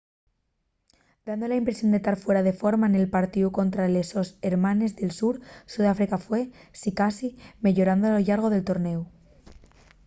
dando 1.27 1.45
la 1.47 1.59
impresión 1.61 1.89
de 1.91 2.03
tar 2.05 2.15
fuera 2.23 2.41
de 2.47 2.57
forma 2.61 2.87
nel 2.91 3.13
partíu 3.15 3.47
contra 3.59 3.91
les 3.93 4.07
sos 4.13 4.29
hermanes 4.49 4.91
del 4.99 5.11
sur 5.19 5.35
sudáfrica 5.73 6.17
fue 6.25 6.41
sicasí 6.81 7.29
meyorando 7.65 8.03
a 8.07 8.13
lo 8.15 8.21
llargo 8.27 8.47
del 8.51 8.67
tornéu 8.69 9.01